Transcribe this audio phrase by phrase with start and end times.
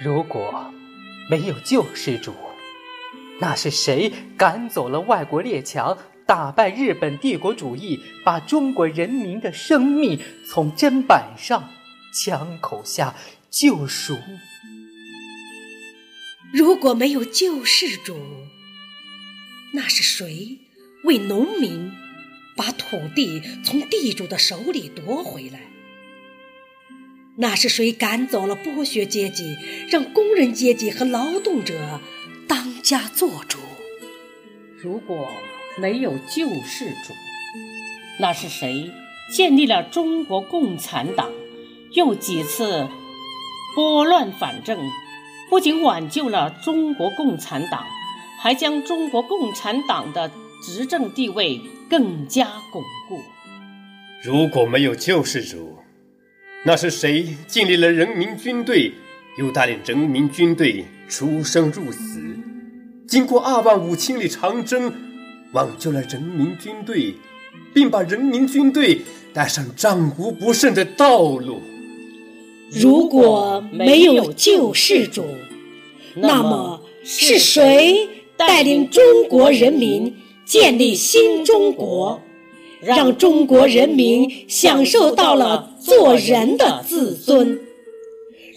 [0.00, 0.72] 如果
[1.28, 2.32] 没有救世主，
[3.40, 11.70] 那是谁赶走了外国列强，打败日本帝国主义，把中国人民的生命从砧板上、
[12.14, 13.16] 枪口下
[13.50, 14.16] 救赎？
[16.52, 18.16] 如果没有救世主，
[19.72, 20.58] 那是谁
[21.02, 21.90] 为农民
[22.56, 25.60] 把土地从地主的手里夺回来？
[27.40, 29.56] 那是谁赶走了剥削阶级，
[29.88, 32.00] 让工人阶级和劳动者
[32.48, 33.58] 当家作主？
[34.76, 35.28] 如果
[35.76, 37.14] 没有救世主，
[38.18, 38.90] 那是谁
[39.32, 41.30] 建立了中国共产党，
[41.92, 42.88] 又几次
[43.76, 44.76] 拨乱反正？
[45.48, 47.86] 不仅挽救了中国共产党，
[48.40, 50.28] 还将中国共产党的
[50.60, 53.22] 执政地位更加巩固。
[54.24, 55.78] 如果没有救世主，
[56.64, 58.92] 那是谁建立了人民军队，
[59.38, 62.20] 又带领人民军队出生入死，
[63.06, 64.92] 经过二万五千里长征，
[65.52, 67.14] 挽救了人民军队，
[67.72, 71.62] 并把人民军队带上战无不胜的道路？
[72.70, 75.24] 如果没有救世主，
[76.16, 80.14] 那么是谁带领中国人民
[80.44, 82.20] 建立新中国？
[82.80, 87.58] 让中国人民享受到了做人的自尊，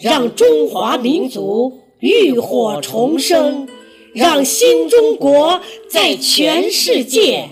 [0.00, 3.68] 让中华民族浴火重生，
[4.14, 7.48] 让新中国在全世界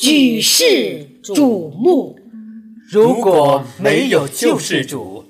[0.00, 2.16] 举世瞩目。
[2.90, 5.24] 如果没有救世主，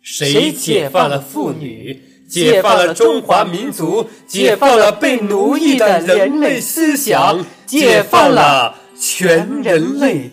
[0.00, 10.30] 谁解放了妇女，解放了中华民族，解放了被奴役的人类思想，解放了全人类？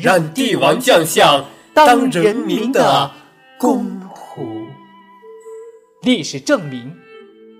[0.00, 1.44] 让帝王将相
[1.74, 3.10] 当人民的
[3.58, 4.66] 公仆。
[6.02, 6.90] 历史证明，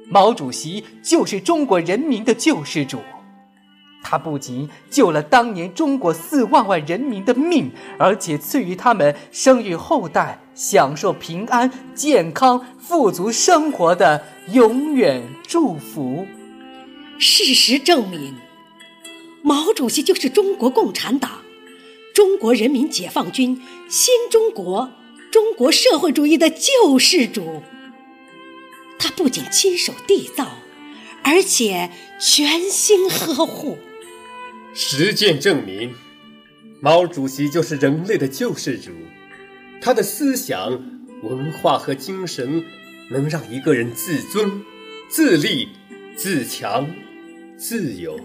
[0.09, 3.01] 毛主席就是中国人民的救世主。
[4.03, 16.27] 他不仅救了当年中国四万万人民的命，而且赐予他们生育后代、享受平安、健康、富足生活的永远祝福。
[17.19, 18.35] 事实证明，
[19.43, 21.31] 毛主席就是中国共产党。
[22.15, 24.91] 中国人民解放军、新中国、
[25.31, 27.63] 中国社会主义的救世主，
[28.99, 30.59] 他不仅亲手缔造，
[31.23, 31.91] 而且
[32.21, 33.79] 全心呵护。
[34.75, 35.95] 实践证明，
[36.81, 38.91] 毛主席就是人类的救世主。
[39.81, 40.71] 他的思想、
[41.23, 42.65] 文化和精神，
[43.11, 44.63] 能让一个人自尊、
[45.09, 45.69] 自立、
[46.17, 46.91] 自强、
[47.57, 48.19] 自由，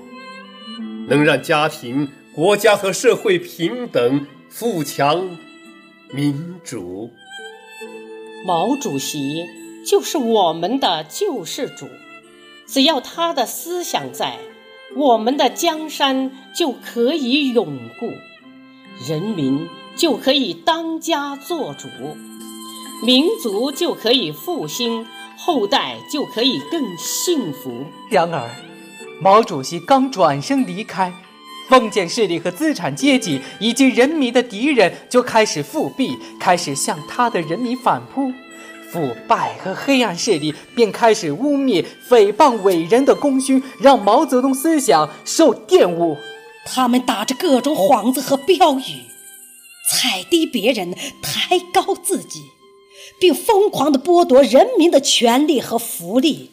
[1.07, 2.09] 能让家庭。
[2.35, 5.37] 国家和社会平等、富强、
[6.11, 7.09] 民主。
[8.45, 9.45] 毛主席
[9.87, 11.87] 就是我们的救世主，
[12.67, 14.37] 只要他的思想在，
[14.97, 18.11] 我们的江山就可以永固，
[19.07, 21.87] 人民就可以当家作主，
[23.05, 25.07] 民族就可以复兴，
[25.37, 27.85] 后代就可以更幸福。
[28.11, 28.49] 然而，
[29.21, 31.13] 毛主席刚转身离开。
[31.67, 38.31] 封建势力和资产阶级以及人民的敌人就开始复辟，开始向他的人民反扑，
[38.91, 46.17] 腐败和黑暗势力便开始污蔑、诽谤伟人的功勋，让毛泽东思想受玷污。
[46.67, 49.05] 他们打着各种幌子和标语，
[49.91, 52.41] 踩低别人，抬高自己，
[53.19, 56.51] 并疯狂地剥夺人民的权利和福利。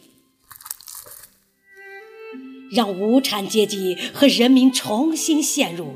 [2.73, 5.93] 让无产阶级和人民重新陷入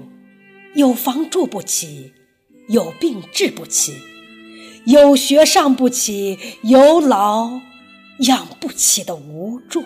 [0.76, 2.14] 有房住不起、
[2.68, 3.94] 有病治不起、
[4.86, 7.60] 有学上不起、有老
[8.20, 9.84] 养不起的无助。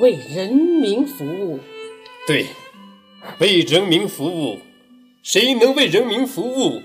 [0.00, 1.58] 为人民服务，
[2.26, 2.46] 对，
[3.38, 4.58] 为人民服务。
[5.22, 6.80] 谁能为人民服务，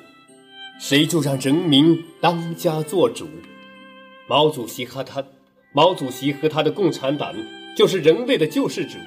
[0.79, 3.27] 谁就让人民当家作主。
[4.27, 5.23] 毛主席和他，
[5.71, 7.33] 毛主席和他的共产党。
[7.75, 8.97] 就是人类的救世主，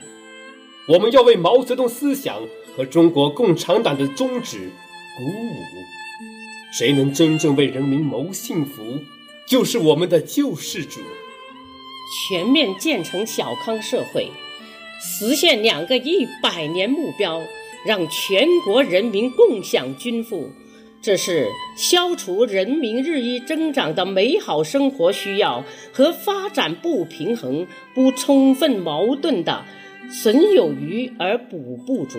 [0.88, 2.42] 我们要为毛泽东思想
[2.76, 4.70] 和中国共产党的宗旨
[5.16, 5.54] 鼓舞。
[6.76, 8.82] 谁能真正为人民谋幸福，
[9.46, 11.00] 就是我们的救世主。
[12.28, 14.30] 全面建成小康社会，
[15.00, 17.40] 实现两个一百年目标，
[17.86, 20.50] 让全国人民共享军富。
[21.02, 29.64] 这是消除人民日益增长的美好生活需要和发展不平衡、不充分矛盾的
[30.10, 32.18] 损有余而补不足，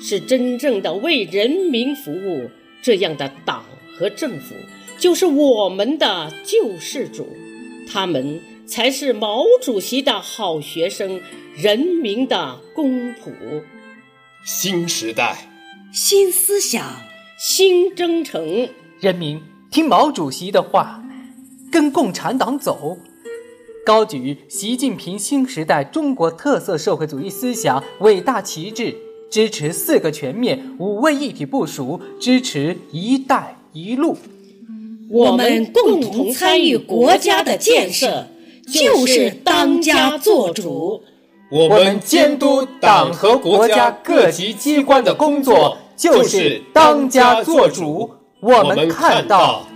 [0.00, 2.48] 是真正的为人民服务。
[2.80, 3.64] 这样的党
[3.96, 4.54] 和政府
[4.98, 7.36] 就是我们的救世主，
[7.88, 11.20] 他们才是毛主席的好学生，
[11.56, 13.32] 人民的公仆。
[14.44, 15.48] 新时代，
[15.92, 17.02] 新思想，
[17.44, 18.68] 新征程，
[19.00, 21.02] 人民听毛主席的话，
[21.72, 22.96] 跟共产党走，
[23.84, 28.94] 高举习近平新时代中国特色社会主义思想伟大旗帜，
[29.28, 34.16] 支持四个全面、五位一体部署，支持“一带一路”。
[35.10, 38.28] 我们共同参与国家的建设，
[38.72, 41.02] 就是当家作主。
[41.50, 48.10] 我们监督党和国家各级机关的工作，就是当家做主。
[48.40, 49.68] 我们看到，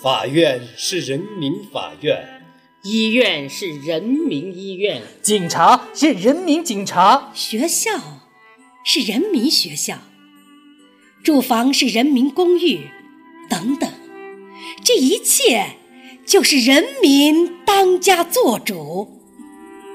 [0.00, 2.40] 法院是人民法院，
[2.84, 7.90] 医院是人民医院，警察是人民警察，学校
[8.84, 9.98] 是人民学校，
[11.24, 12.82] 住房是人民公寓，
[13.50, 13.90] 等等。
[14.84, 15.70] 这一切
[16.24, 19.20] 就是人民当家作主。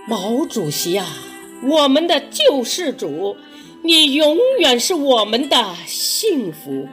[0.05, 1.07] 毛主席啊，
[1.63, 3.37] 我们的救世主，
[3.83, 6.87] 你永远是我们的幸福。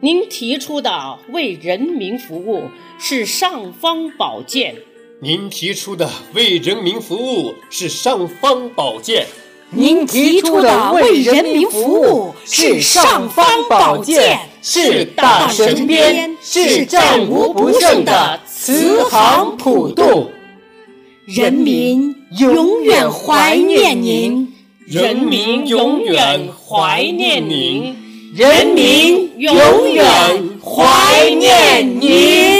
[0.00, 2.64] 您提出的为人民服务
[2.98, 4.74] 是尚方宝剑，
[5.20, 9.26] 您提出的为人民服务是尚方宝剑，
[9.70, 14.38] 您提出的为人民服务是尚方宝剑。
[14.64, 20.30] 是大神鞭，是战无不胜的慈航普渡。
[21.26, 24.51] 人民永远怀念您，
[24.86, 27.96] 人民永远怀念您，
[28.34, 29.54] 人民永
[29.92, 30.04] 远
[30.60, 32.51] 怀念您。